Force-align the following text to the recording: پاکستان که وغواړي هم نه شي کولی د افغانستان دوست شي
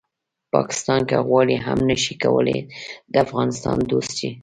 پاکستان 0.53 1.01
که 1.09 1.15
وغواړي 1.19 1.55
هم 1.65 1.79
نه 1.89 1.95
شي 2.03 2.15
کولی 2.23 2.59
د 3.11 3.13
افغانستان 3.25 3.77
دوست 3.91 4.11
شي 4.19 4.29